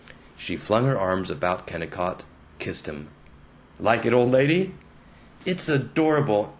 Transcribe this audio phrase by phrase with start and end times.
[0.35, 2.23] She flung her arms about Kennicott,
[2.57, 3.09] kissed him.
[3.79, 4.73] "Like it, old lady?"
[5.45, 6.49] "It's adorable.